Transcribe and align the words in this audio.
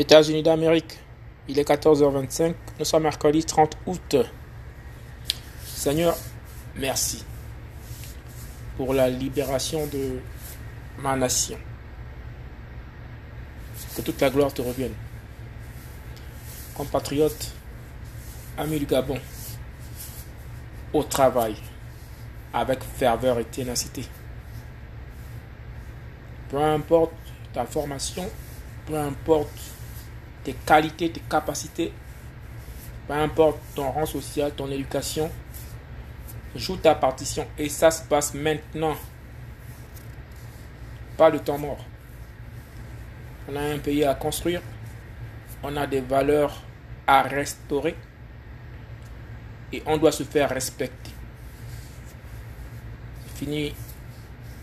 États-Unis 0.00 0.42
d'Amérique. 0.42 0.98
Il 1.46 1.58
est 1.58 1.68
14h25. 1.68 2.54
Nous 2.78 2.84
sommes 2.86 3.02
mercredi 3.02 3.44
30 3.44 3.76
août. 3.84 4.16
Seigneur, 5.62 6.16
merci 6.74 7.22
pour 8.78 8.94
la 8.94 9.10
libération 9.10 9.86
de 9.88 10.20
ma 11.02 11.16
nation. 11.16 11.58
Que 13.94 14.00
toute 14.00 14.18
la 14.22 14.30
gloire 14.30 14.54
te 14.54 14.62
revienne. 14.62 14.94
Compatriotes, 16.74 17.52
amis 18.56 18.78
du 18.78 18.86
Gabon, 18.86 19.18
au 20.94 21.02
travail, 21.02 21.56
avec 22.54 22.82
ferveur 22.82 23.38
et 23.38 23.44
ténacité. 23.44 24.06
Peu 26.48 26.56
importe 26.56 27.12
ta 27.52 27.66
formation, 27.66 28.30
peu 28.86 28.96
importe 28.96 29.60
tes 30.44 30.54
qualités, 30.54 31.10
tes 31.10 31.20
capacités, 31.20 31.92
peu 33.06 33.14
importe 33.14 33.58
ton 33.74 33.90
rang 33.90 34.06
social, 34.06 34.52
ton 34.52 34.70
éducation, 34.70 35.30
joue 36.54 36.76
ta 36.76 36.94
partition 36.94 37.46
et 37.58 37.68
ça 37.68 37.90
se 37.90 38.02
passe 38.02 38.34
maintenant. 38.34 38.96
Pas 41.16 41.30
de 41.30 41.38
temps 41.38 41.58
mort. 41.58 41.84
On 43.48 43.56
a 43.56 43.60
un 43.60 43.78
pays 43.78 44.04
à 44.04 44.14
construire, 44.14 44.62
on 45.62 45.76
a 45.76 45.86
des 45.86 46.00
valeurs 46.00 46.62
à 47.06 47.22
restaurer 47.22 47.96
et 49.72 49.82
on 49.86 49.96
doit 49.96 50.12
se 50.12 50.22
faire 50.22 50.48
respecter. 50.50 51.10
Fini 53.34 53.74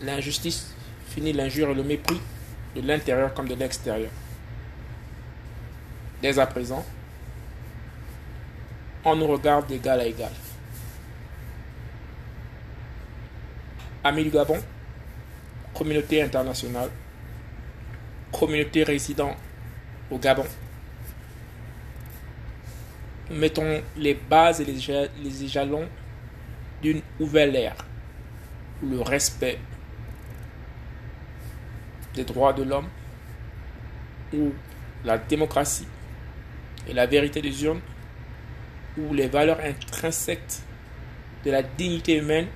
l'injustice, 0.00 0.74
fini 1.08 1.32
l'injure 1.32 1.70
et 1.70 1.74
le 1.74 1.82
mépris 1.82 2.20
de 2.74 2.80
l'intérieur 2.80 3.34
comme 3.34 3.48
de 3.48 3.54
l'extérieur. 3.54 4.10
Dès 6.20 6.38
à 6.38 6.46
présent, 6.46 6.84
on 9.04 9.14
nous 9.14 9.26
regarde 9.26 9.66
d'égal 9.68 10.00
à 10.00 10.04
égal. 10.06 10.32
Amis 14.02 14.24
du 14.24 14.30
Gabon, 14.30 14.58
communauté 15.74 16.22
internationale, 16.22 16.90
communauté 18.32 18.82
résident 18.82 19.36
au 20.10 20.18
Gabon, 20.18 20.46
mettons 23.30 23.80
les 23.96 24.14
bases 24.14 24.60
et 24.60 24.64
les, 24.64 25.08
les 25.22 25.48
jalons 25.48 25.88
d'une 26.82 27.02
nouvelle 27.20 27.54
ère 27.54 27.76
où 28.82 28.88
le 28.88 29.00
respect 29.02 29.58
des 32.14 32.24
droits 32.24 32.52
de 32.52 32.62
l'homme, 32.62 32.88
où 34.32 34.52
la 35.04 35.18
démocratie 35.18 35.86
et 36.88 36.94
la 36.94 37.06
vérité 37.06 37.42
des 37.42 37.64
urnes, 37.64 37.80
où 38.96 39.14
les 39.14 39.28
valeurs 39.28 39.60
intrinsèques 39.60 40.62
de 41.44 41.50
la 41.50 41.62
dignité 41.62 42.16
humaine 42.16 42.48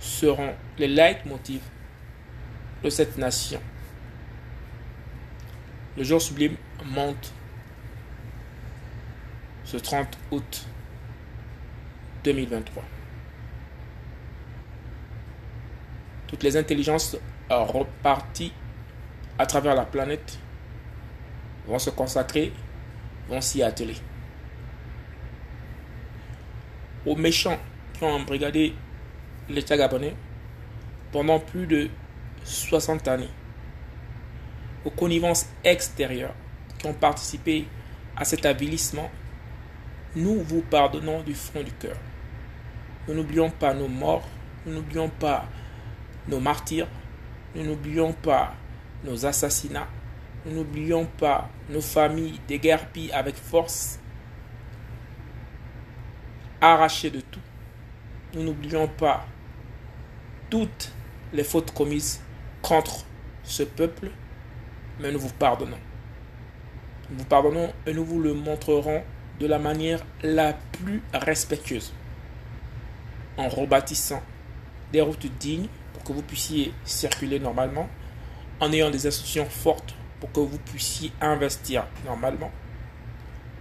seront 0.00 0.54
les 0.78 0.88
leitmotivs 0.88 1.62
de 2.82 2.90
cette 2.90 3.18
nation. 3.18 3.60
Le 5.96 6.04
jour 6.04 6.22
sublime 6.22 6.56
monte 6.86 7.32
ce 9.64 9.76
30 9.76 10.18
août 10.30 10.66
2023. 12.24 12.82
Toutes 16.26 16.42
les 16.42 16.56
intelligences 16.56 17.16
reparties 17.50 18.52
à 19.38 19.46
travers 19.46 19.74
la 19.74 19.84
planète 19.84 20.38
vont 21.66 21.78
se 21.78 21.90
consacrer, 21.90 22.52
vont 23.28 23.40
s'y 23.40 23.62
atteler. 23.62 23.96
Aux 27.06 27.16
méchants 27.16 27.58
qui 27.94 28.04
ont 28.04 28.12
embrigadé 28.12 28.74
l'État 29.48 29.76
gabonais 29.76 30.14
pendant 31.10 31.38
plus 31.40 31.66
de 31.66 31.90
60 32.44 33.06
années, 33.08 33.30
aux 34.84 34.90
connivences 34.90 35.46
extérieures 35.64 36.34
qui 36.78 36.86
ont 36.86 36.94
participé 36.94 37.66
à 38.16 38.24
cet 38.24 38.46
avilissement, 38.46 39.10
nous 40.14 40.42
vous 40.42 40.62
pardonnons 40.62 41.22
du 41.22 41.34
fond 41.34 41.62
du 41.62 41.72
cœur. 41.72 41.96
Nous 43.08 43.14
n'oublions 43.14 43.50
pas 43.50 43.74
nos 43.74 43.88
morts, 43.88 44.26
nous 44.66 44.74
n'oublions 44.74 45.08
pas 45.08 45.46
nos 46.28 46.40
martyrs, 46.40 46.88
nous 47.54 47.64
n'oublions 47.64 48.12
pas 48.12 48.54
nos 49.04 49.26
assassinats, 49.26 49.88
nous 50.44 50.54
n'oublions 50.54 51.06
pas 51.06 51.48
nos 51.68 51.80
familles 51.80 52.40
déguerpies 52.48 53.12
avec 53.12 53.36
force, 53.36 53.98
arrachées 56.60 57.10
de 57.10 57.20
tout. 57.20 57.40
Nous 58.34 58.42
n'oublions 58.42 58.88
pas 58.88 59.24
toutes 60.50 60.92
les 61.32 61.44
fautes 61.44 61.72
commises 61.72 62.20
contre 62.60 63.04
ce 63.44 63.62
peuple, 63.62 64.10
mais 65.00 65.12
nous 65.12 65.20
vous 65.20 65.32
pardonnons. 65.32 65.78
Nous 67.10 67.18
vous 67.18 67.24
pardonnons 67.24 67.72
et 67.86 67.94
nous 67.94 68.04
vous 68.04 68.20
le 68.20 68.34
montrerons 68.34 69.02
de 69.38 69.46
la 69.46 69.58
manière 69.58 70.00
la 70.22 70.54
plus 70.54 71.02
respectueuse, 71.14 71.92
en 73.36 73.48
rebâtissant 73.48 74.22
des 74.92 75.00
routes 75.00 75.26
dignes 75.38 75.68
pour 75.92 76.04
que 76.04 76.12
vous 76.12 76.22
puissiez 76.22 76.72
circuler 76.84 77.38
normalement, 77.38 77.88
en 78.60 78.72
ayant 78.72 78.90
des 78.90 79.06
institutions 79.06 79.46
fortes 79.46 79.94
pour 80.22 80.30
que 80.30 80.38
vous 80.38 80.58
puissiez 80.58 81.10
investir 81.20 81.84
normalement, 82.06 82.52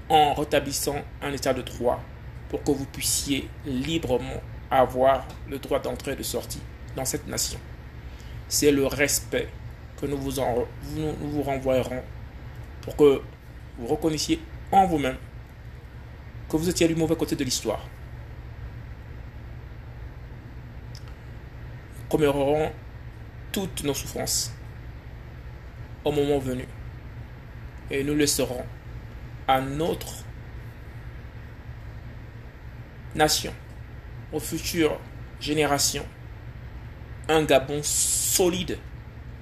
en 0.10 0.36
rétablissant 0.36 0.98
un 1.20 1.34
état 1.34 1.56
de 1.56 1.64
droit 1.64 2.00
pour 2.50 2.64
que 2.64 2.70
vous 2.70 2.86
puissiez 2.86 3.50
librement 3.66 4.44
avoir 4.70 5.26
le 5.50 5.58
droit 5.58 5.80
d'entrée 5.80 6.12
et 6.12 6.16
de 6.16 6.22
sortie 6.22 6.62
dans 6.96 7.04
cette 7.04 7.26
nation. 7.26 7.58
C'est 8.48 8.72
le 8.72 8.86
respect 8.86 9.50
que 10.00 10.06
nous 10.06 10.18
vous, 10.20 10.38
en, 10.38 10.68
vous 10.84 11.42
renvoyerons 11.42 12.04
pour 12.82 12.96
que 12.96 13.24
vous 13.80 13.88
reconnaissiez 13.88 14.40
en 14.72 14.86
vous-même 14.86 15.18
que 16.48 16.58
vous 16.58 16.70
étiez 16.70 16.88
du 16.88 16.96
mauvais 16.96 17.16
côté 17.16 17.36
de 17.36 17.44
l'histoire. 17.44 17.84
Nous 21.98 22.08
commémorerons 22.08 22.72
toutes 23.52 23.84
nos 23.84 23.96
souffrances 23.96 24.54
au 26.04 26.12
moment 26.12 26.40
venu. 26.40 26.66
Et 27.90 28.04
nous 28.04 28.16
laisserons 28.16 28.64
à 29.48 29.62
notre 29.62 30.24
nation, 33.16 33.54
aux 34.32 34.40
futures 34.40 34.98
générations, 35.40 36.06
un 37.28 37.44
Gabon 37.44 37.82
solide 37.84 38.78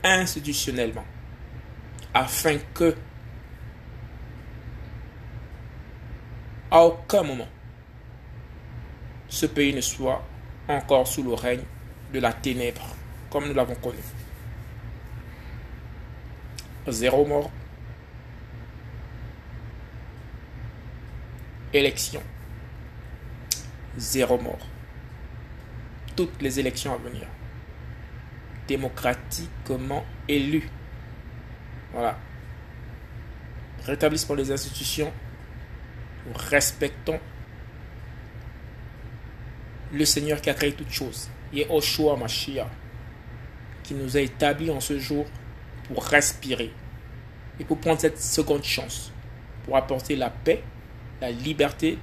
institutionnellement, 0.04 1.06
afin 2.14 2.58
que 2.74 2.96
à 6.72 6.84
aucun 6.84 7.24
moment 7.24 7.48
ce 9.28 9.46
pays 9.46 9.74
ne 9.74 9.82
soit 9.82 10.24
encore 10.68 11.08
sous 11.08 11.24
le 11.24 11.34
règne 11.34 11.64
de 12.14 12.20
la 12.20 12.34
ténèbre, 12.34 12.96
comme 13.30 13.48
nous 13.48 13.54
l'avons 13.54 13.76
connu. 13.76 14.00
Zéro 16.92 17.26
mort. 17.26 17.52
Élection. 21.74 22.22
Zéro 23.98 24.40
mort. 24.40 24.68
Toutes 26.16 26.42
les 26.42 26.60
élections 26.60 26.94
à 26.94 26.98
venir. 26.98 27.28
Démocratiquement 28.68 30.04
élues. 30.28 30.70
Voilà. 31.94 32.18
Rétablissement 33.86 34.36
des 34.36 34.52
institutions. 34.52 35.12
Respectons 36.36 37.20
le 39.92 40.06
Seigneur 40.06 40.42
qui 40.42 40.50
a 40.50 40.54
créé 40.54 40.74
toutes 40.74 40.92
choses. 40.92 41.30
Yehoshua 41.54 42.16
Mashiach. 42.16 42.68
Qui 43.84 43.94
nous 43.96 44.18
a 44.18 44.20
établis 44.20 44.70
en 44.70 44.80
ce 44.80 45.00
jour 45.00 45.26
respirer 45.98 46.72
et 47.60 47.64
pour 47.66 47.80
prendre 47.80 48.00
cette 48.00 48.20
seconde 48.20 48.64
chance 48.64 49.12
pour 49.70 49.78
apporter 49.78 50.16
la 50.16 50.32
paix, 50.32 50.64
la 51.22 51.32
liberté 51.32 52.00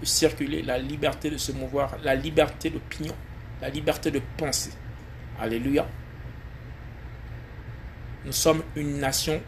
de 0.00 0.06
circuler, 0.06 0.62
la 0.62 0.78
liberté 0.78 1.30
de 1.30 1.36
se 1.36 1.52
mouvoir, 1.52 1.96
la 2.02 2.14
liberté 2.14 2.70
d'opinion, 2.70 3.14
la 3.60 3.68
liberté 3.68 4.10
de 4.10 4.22
penser. 4.38 4.70
Alléluia. 5.38 5.86
Nous 8.24 8.32
sommes 8.32 8.62
une 8.74 8.98
nation 8.98 9.40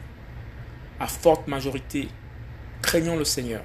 à 1.01 1.07
forte 1.07 1.49
majorité. 1.49 2.09
Craignons 2.83 3.17
le 3.17 3.25
Seigneur. 3.25 3.63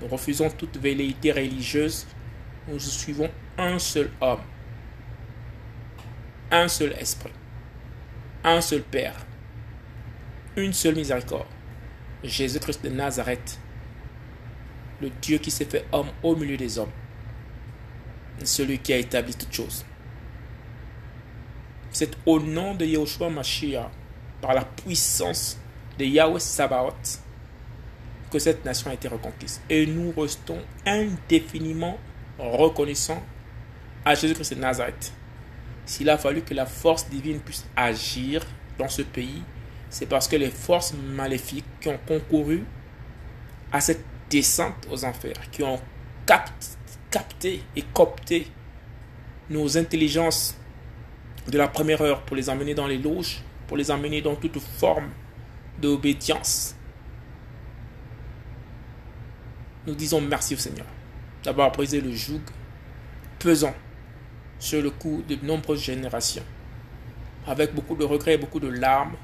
Nous 0.00 0.08
refusons 0.08 0.50
toute 0.50 0.76
velléité 0.76 1.30
religieuse. 1.30 2.06
Nous 2.68 2.78
suivons 2.80 3.30
un 3.58 3.78
seul 3.78 4.10
homme, 4.20 4.40
un 6.50 6.68
seul 6.68 6.92
esprit 6.92 7.32
un 8.44 8.60
seul 8.60 8.82
Père, 8.82 9.14
une 10.56 10.72
seule 10.72 10.94
miséricorde. 10.96 11.46
Jésus-Christ 12.22 12.84
de 12.84 12.90
Nazareth, 12.90 13.58
le 15.00 15.10
Dieu 15.22 15.38
qui 15.38 15.50
s'est 15.50 15.64
fait 15.64 15.86
homme 15.92 16.10
au 16.22 16.36
milieu 16.36 16.56
des 16.56 16.78
hommes, 16.78 16.92
celui 18.44 18.78
qui 18.78 18.92
a 18.92 18.98
établi 18.98 19.34
toutes 19.34 19.52
choses. 19.52 19.84
C'est 21.90 22.16
au 22.26 22.38
nom 22.38 22.74
de 22.74 22.84
Yahushua 22.84 23.30
Mashiach, 23.30 23.90
par 24.40 24.54
la 24.54 24.64
puissance 24.64 25.58
de 25.98 26.04
Yahweh 26.04 26.40
Sabaoth, 26.40 27.20
que 28.30 28.38
cette 28.38 28.64
nation 28.64 28.90
a 28.90 28.94
été 28.94 29.08
reconquise. 29.08 29.60
Et 29.68 29.86
nous 29.86 30.12
restons 30.16 30.58
indéfiniment 30.86 31.98
reconnaissants 32.38 33.22
à 34.04 34.14
Jésus-Christ 34.14 34.54
de 34.54 34.60
Nazareth. 34.60 35.12
S'il 35.90 36.08
a 36.08 36.16
fallu 36.16 36.42
que 36.42 36.54
la 36.54 36.66
force 36.66 37.08
divine 37.08 37.40
puisse 37.40 37.66
agir 37.74 38.46
dans 38.78 38.88
ce 38.88 39.02
pays, 39.02 39.42
c'est 39.88 40.06
parce 40.06 40.28
que 40.28 40.36
les 40.36 40.48
forces 40.48 40.94
maléfiques 40.94 41.64
qui 41.80 41.88
ont 41.88 41.98
concouru 42.06 42.62
à 43.72 43.80
cette 43.80 44.04
descente 44.30 44.86
aux 44.88 45.04
enfers, 45.04 45.50
qui 45.50 45.64
ont 45.64 45.80
capté 47.10 47.64
et 47.74 47.82
copté 47.92 48.46
nos 49.48 49.76
intelligences 49.76 50.56
de 51.48 51.58
la 51.58 51.66
première 51.66 52.00
heure 52.02 52.22
pour 52.22 52.36
les 52.36 52.48
emmener 52.48 52.74
dans 52.74 52.86
les 52.86 52.98
loges, 52.98 53.42
pour 53.66 53.76
les 53.76 53.90
emmener 53.90 54.22
dans 54.22 54.36
toute 54.36 54.60
forme 54.60 55.10
d'obédience. 55.82 56.76
Nous 59.88 59.96
disons 59.96 60.20
merci 60.20 60.54
au 60.54 60.58
Seigneur 60.58 60.86
d'avoir 61.42 61.72
brisé 61.72 62.00
le 62.00 62.12
joug 62.12 62.42
pesant 63.40 63.74
sur 64.60 64.82
le 64.82 64.90
cou 64.90 65.24
de 65.26 65.36
nombreuses 65.42 65.82
générations. 65.82 66.44
Avec 67.46 67.74
beaucoup 67.74 67.96
de 67.96 68.04
regrets 68.04 68.34
et 68.34 68.38
beaucoup 68.38 68.60
de 68.60 68.68
larmes, 68.68 69.16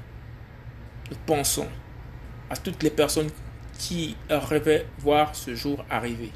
nous 1.09 1.17
pensons 1.25 1.67
à 2.49 2.57
toutes 2.57 2.81
les 2.83 2.89
personnes 2.89 3.29
qui 3.77 4.17
rêvaient 4.29 4.87
voir 4.97 5.35
ce 5.35 5.53
jour 5.53 5.85
arriver, 5.89 6.31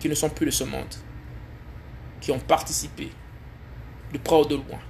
qui 0.00 0.08
ne 0.08 0.14
sont 0.14 0.28
plus 0.28 0.46
de 0.46 0.50
ce 0.50 0.64
monde, 0.64 0.94
qui 2.20 2.32
ont 2.32 2.40
participé 2.40 3.10
de 4.12 4.18
près 4.18 4.36
ou 4.36 4.44
de 4.44 4.56
loin, 4.56 4.80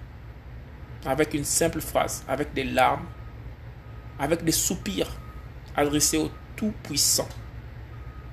avec 1.04 1.34
une 1.34 1.44
simple 1.44 1.82
phrase, 1.82 2.24
avec 2.26 2.54
des 2.54 2.64
larmes, 2.64 3.06
avec 4.18 4.42
des 4.42 4.52
soupirs 4.52 5.14
adressés 5.76 6.16
au 6.16 6.30
Tout-Puissant, 6.56 7.28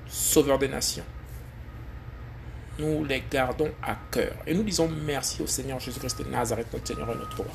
Sauveur 0.08 0.58
des 0.58 0.68
nations 0.68 1.04
nous 2.78 3.04
les 3.04 3.22
gardons 3.30 3.70
à 3.82 3.96
cœur. 4.10 4.32
Et 4.46 4.54
nous 4.54 4.62
disons 4.62 4.88
merci 4.88 5.42
au 5.42 5.46
Seigneur 5.46 5.80
Jésus-Christ 5.80 6.18
de 6.24 6.30
Nazareth, 6.30 6.72
notre 6.72 6.86
Seigneur 6.86 7.10
et 7.10 7.14
notre 7.14 7.36
roi. 7.36 7.52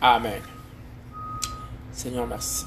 Amen. 0.00 0.40
Seigneur, 1.92 2.26
merci. 2.26 2.66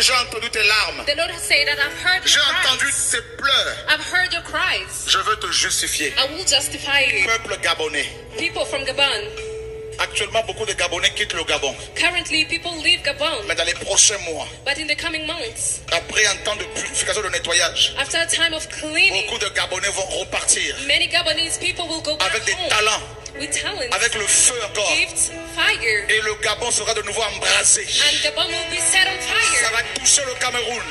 J'ai 0.00 0.12
entendu 0.14 0.50
tes 0.50 0.62
larmes. 0.62 1.04
J'ai 1.06 2.40
entendu 2.40 2.86
tes 3.10 3.20
pleurs. 3.36 3.76
I've 3.88 4.04
heard 4.12 4.32
your 4.32 4.42
cries. 4.42 5.06
Je 5.06 5.18
veux 5.18 5.36
te 5.36 5.50
justifier. 5.52 6.12
I 6.18 6.34
will 6.34 6.46
justify 6.46 7.00
you. 7.00 7.26
Peuple 7.26 7.58
gabonais. 7.60 8.08
People 8.38 8.64
from 8.64 8.84
Gabon. 8.84 9.49
Actuellement, 10.00 10.42
beaucoup 10.46 10.64
de 10.64 10.72
Gabonais 10.72 11.10
quittent 11.10 11.34
le 11.34 11.44
Gabon. 11.44 11.74
Currently, 11.94 12.46
people 12.46 12.70
leave 12.82 13.02
Gabon. 13.02 13.42
Mais 13.46 13.54
dans 13.54 13.64
les 13.64 13.74
prochains 13.74 14.16
mois, 14.18 14.46
But 14.64 14.78
in 14.78 14.86
the 14.86 14.96
coming 14.98 15.26
months, 15.26 15.82
après 15.92 16.24
un 16.26 16.36
temps 16.36 16.56
de 16.56 16.64
purification, 16.74 17.22
de 17.22 17.28
nettoyage, 17.28 17.94
after 17.98 18.16
a 18.18 18.26
time 18.26 18.54
of 18.54 18.66
cleaning, 18.68 19.26
beaucoup 19.26 19.38
de 19.38 19.48
Gabonais 19.50 19.90
vont 19.90 20.06
repartir 20.20 20.74
many 20.86 21.06
Gabonese 21.06 21.58
people 21.58 21.84
will 21.86 22.00
go 22.02 22.16
back 22.16 22.30
avec 22.30 22.44
des 22.46 22.52
home 22.52 22.68
talents, 22.70 23.02
with 23.38 23.64
avec 23.92 24.14
le 24.14 24.26
feu 24.26 24.54
encore. 24.64 24.90
gifts, 24.96 25.32
fire, 25.54 26.04
Et 26.08 26.20
le 26.22 26.34
Gabon 26.42 26.70
sera 26.70 26.94
de 26.94 27.02
nouveau 27.02 27.22
embrasé. 27.22 27.82
and 27.82 28.22
Gabon 28.24 28.46
will 28.48 28.70
be 28.70 28.80
set 28.80 29.06
on 29.06 29.20
Ça 29.20 29.34
fire. 29.34 29.72
va 29.72 29.82
toucher 30.00 30.22
le 30.26 30.34
Cameroun. 30.40 30.82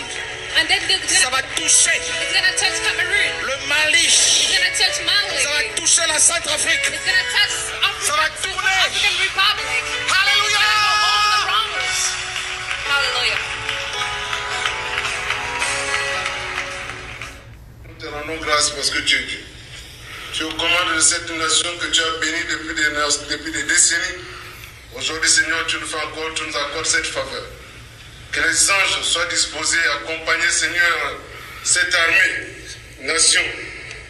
And 0.59 0.65
then 0.67 0.81
the, 0.87 1.09
Ça 1.09 1.29
va 1.29 1.41
toucher 1.55 1.91
it's 1.97 2.33
gonna 2.33 2.51
touch 2.53 2.77
Cameroon. 2.85 3.45
le 3.45 3.67
Mali. 3.67 4.05
It's 4.05 4.49
gonna 4.49 4.69
touch 4.77 5.01
Mali. 5.05 5.43
Ça 5.43 5.49
va 5.49 5.63
toucher 5.75 6.01
la 6.07 6.19
Centrafrique. 6.19 6.85
It's 6.89 7.05
gonna 7.05 7.25
touch 7.33 7.53
cette 21.01 21.29
nation 21.29 21.69
que 21.77 21.87
tu 21.87 22.01
as 22.01 22.19
bénie 22.19 22.43
depuis 22.49 22.75
des, 22.75 23.35
depuis 23.35 23.51
des 23.51 23.63
décennies. 23.63 24.23
Aujourd'hui, 24.95 25.29
Seigneur, 25.29 25.65
tu 25.67 25.77
nous 25.77 25.87
fais 25.87 25.97
encore, 25.97 26.33
tu 26.35 26.43
nous 26.43 26.57
accordes 26.57 26.85
cette 26.85 27.05
faveur. 27.05 27.43
Que 28.31 28.41
les 28.41 28.71
anges 28.71 29.01
soient 29.03 29.25
disposés 29.25 29.77
à 29.91 29.95
accompagner, 29.95 30.49
Seigneur, 30.49 31.19
cette 31.63 31.93
armée, 31.93 32.47
nation, 33.01 33.41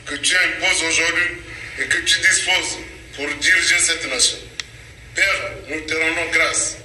que 0.06 0.16
tu 0.16 0.36
imposes 0.36 0.84
aujourd'hui 0.84 1.38
et 1.80 1.86
que 1.86 1.98
tu 1.98 2.20
disposes 2.20 2.78
pour 3.16 3.28
diriger 3.36 3.80
cette 3.80 4.10
nation. 4.10 4.38
Père, 5.16 5.52
nous 5.68 5.82
te 5.82 5.94
rendons 5.94 6.32
grâce. 6.32 6.78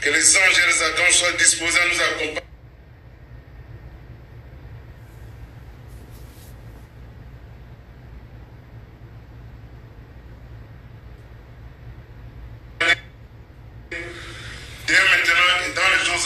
Que 0.00 0.10
les 0.10 0.36
anges 0.36 0.58
et 0.58 0.66
les 0.66 0.82
archanges 0.82 1.14
soient 1.14 1.32
disposés 1.32 1.78
à 1.78 1.86
nous 1.86 2.00
accompagner. 2.00 2.51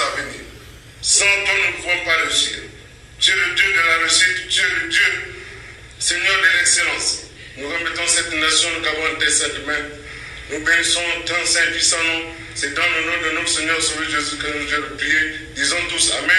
À 0.01 0.21
venir. 0.21 0.41
Sans 1.01 1.25
toi, 1.25 1.55
nous 1.55 1.77
ne 1.77 1.77
pouvons 1.77 2.05
pas 2.05 2.17
réussir. 2.25 2.59
Tu 3.19 3.31
es 3.31 3.35
le 3.35 3.55
Dieu 3.55 3.73
de 3.73 3.89
la 3.89 3.99
réussite, 3.99 4.49
tu 4.49 4.61
es 4.61 4.83
le 4.83 4.89
Dieu, 4.91 5.35
Seigneur 5.99 6.37
de 6.37 6.59
l'excellence. 6.59 7.23
Nous 7.57 7.69
remettons 7.69 8.07
cette 8.07 8.33
nation, 8.35 8.69
nous 8.79 8.87
avons 8.87 9.15
entre 9.15 9.31
saintes 9.31 9.67
mains. 9.67 9.89
Nous 10.53 10.65
bénissons 10.65 11.01
ton 11.25 11.47
saint 11.47 11.71
puissant 11.73 11.97
nom. 12.05 12.23
C'est 12.55 12.75
dans 12.75 12.83
le 12.83 13.07
nom 13.07 13.29
de 13.29 13.35
notre 13.37 13.49
Seigneur 13.49 13.81
Sauveur 13.81 14.09
Jésus 14.09 14.37
que 14.37 14.47
nous 14.47 14.73
allons 14.75 14.97
prier. 14.97 15.33
Disons 15.55 15.77
tous 15.89 16.13
Amen. 16.13 16.31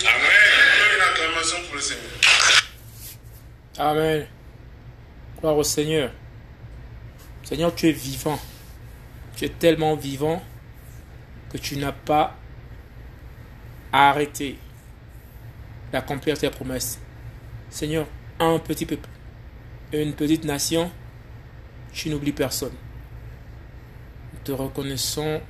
Amen. 0.00 0.96
Une 0.96 1.02
acclamation 1.02 1.56
pour 1.66 1.76
le 1.76 1.80
Seigneur. 1.80 2.10
Amen. 3.78 4.26
Gloire 5.38 5.56
au 5.56 5.62
Seigneur. 5.62 6.10
Seigneur, 7.44 7.74
tu 7.74 7.88
es 7.88 7.92
vivant. 7.92 8.40
Tu 9.36 9.44
es 9.44 9.50
tellement 9.50 9.94
vivant 9.94 10.42
que 11.52 11.58
tu 11.58 11.76
n'as 11.76 11.92
pas 11.92 12.36
arrêté 13.92 14.58
d'accomplir 15.92 16.38
tes 16.38 16.50
promesses. 16.50 16.98
Seigneur, 17.68 18.06
un 18.38 18.58
petit 18.58 18.86
peuple, 18.86 19.08
une 19.92 20.14
petite 20.14 20.44
nation, 20.44 20.90
tu 21.92 22.08
n'oublies 22.08 22.32
personne. 22.32 22.72
Nous 24.32 24.40
te 24.40 24.52
reconnaissons 24.52 25.40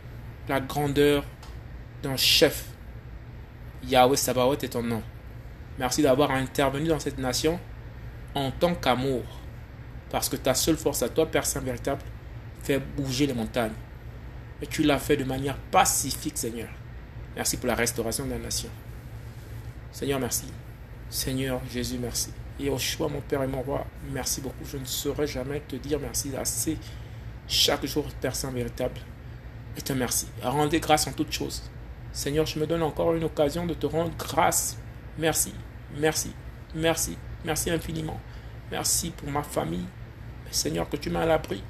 la 0.49 0.61
grandeur 0.61 1.25
d'un 2.03 2.17
chef. 2.17 2.67
Yahweh 3.85 4.17
Sabaoth 4.17 4.65
est 4.65 4.71
ton 4.71 4.83
nom. 4.83 5.03
Merci 5.79 6.03
d'avoir 6.03 6.33
intervenu 6.33 6.89
dans 6.89 6.99
cette 6.99 7.19
nation 7.19 7.59
en 8.35 8.51
tant 8.51 8.75
qu'amour. 8.75 9.23
Parce 10.11 10.29
que 10.29 10.37
ta 10.37 10.55
seule 10.55 10.77
force 10.77 11.03
à 11.03 11.09
toi, 11.09 11.27
Père 11.27 11.47
Saint 11.47 11.61
véritable, 11.61 12.03
fait 12.63 12.79
bouger 12.79 13.27
les 13.27 13.35
montagnes. 13.35 13.73
Et 14.61 14.67
tu 14.67 14.83
l'as 14.83 14.99
fait 14.99 15.17
de 15.17 15.25
manière 15.25 15.57
pacifique, 15.57 16.37
Seigneur. 16.37 16.69
Merci 17.37 17.57
pour 17.57 17.67
la 17.67 17.75
restauration 17.75 18.27
de 18.27 18.31
la 18.31 18.39
nation. 18.39 18.69
Seigneur, 19.91 20.21
merci. 20.21 20.47
Seigneur 21.09 21.61
Jésus, 21.71 21.99
merci. 21.99 22.31
Et 22.61 22.69
au 22.69 22.79
choix, 22.79 23.09
mon 23.09 23.21
Père 23.21 23.43
et 23.43 23.47
mon 23.47 23.63
Roi, 23.63 23.87
merci 24.11 24.41
beaucoup. 24.41 24.65
Je 24.65 24.77
ne 24.77 24.85
saurais 24.85 25.27
jamais 25.27 25.61
te 25.61 25.77
dire 25.77 25.99
merci 25.99 26.35
assez 26.37 26.79
chaque 27.49 27.85
jour, 27.87 28.05
Père 28.21 28.35
Saint 28.35 28.51
véritable. 28.51 29.01
Et 29.77 29.83
te 29.83 29.93
merci. 29.93 30.27
Rendez 30.43 30.81
grâce 30.81 31.07
en 31.07 31.13
toutes 31.13 31.33
choses. 31.33 31.63
Seigneur, 32.13 32.47
je 32.47 32.59
me 32.59 32.67
donne 32.67 32.83
encore 32.83 33.15
une 33.15 33.25
occasion 33.25 33.67
de 33.67 33.75
te 33.75 33.87
rendre 33.87 34.13
grâce. 34.19 34.77
Merci, 35.19 35.55
merci, 35.97 36.33
merci, 36.75 37.17
merci 37.45 37.71
infiniment. 37.71 38.21
Merci 38.71 39.11
pour 39.11 39.31
ma 39.31 39.43
famille. 39.43 39.87
Seigneur, 40.51 40.89
que 40.89 40.97
tu 40.97 41.11
m'as 41.11 41.23
à 41.23 41.27
l'abri 41.27 41.63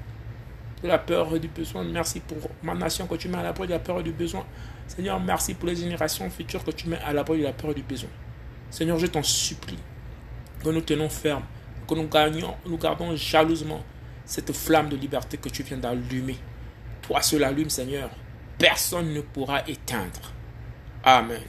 de 0.81 0.87
la 0.87 0.97
peur 0.97 1.33
et 1.35 1.39
du 1.39 1.47
besoin. 1.47 1.83
Merci 1.83 2.19
pour 2.19 2.37
ma 2.61 2.75
nation 2.75 3.07
que 3.07 3.15
tu 3.15 3.29
mets 3.29 3.37
à 3.37 3.43
l'abri 3.43 3.67
de 3.67 3.71
la 3.71 3.79
peur 3.79 3.99
et 3.99 4.03
du 4.03 4.11
besoin. 4.11 4.45
Seigneur, 4.87 5.19
merci 5.19 5.53
pour 5.53 5.67
les 5.67 5.75
générations 5.75 6.29
futures 6.29 6.63
que 6.63 6.71
tu 6.71 6.87
mets 6.87 6.99
à 6.99 7.13
l'abri 7.13 7.39
de 7.39 7.43
la 7.43 7.53
peur 7.53 7.71
et 7.71 7.75
du 7.75 7.83
besoin. 7.83 8.09
Seigneur, 8.69 8.99
je 8.99 9.07
t'en 9.07 9.23
supplie 9.23 9.79
que 10.63 10.69
nous 10.69 10.81
tenons 10.81 11.09
ferme, 11.09 11.43
que 11.87 11.93
nous 11.95 12.07
gagnons, 12.07 12.55
nous 12.65 12.77
gardons 12.77 13.15
jalousement 13.15 13.83
cette 14.25 14.53
flamme 14.53 14.89
de 14.89 14.95
liberté 14.95 15.37
que 15.37 15.49
tu 15.49 15.63
viens 15.63 15.77
d'allumer. 15.77 16.37
Toi 17.01 17.21
seul 17.21 17.43
allume, 17.43 17.69
Seigneur. 17.69 18.09
Personne 18.57 19.13
ne 19.13 19.21
pourra 19.21 19.67
éteindre. 19.67 20.31
Amen. 21.03 21.41